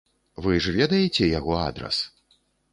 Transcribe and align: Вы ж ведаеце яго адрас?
Вы 0.45 0.53
ж 0.67 0.73
ведаеце 0.79 1.29
яго 1.39 1.53
адрас? 1.69 2.03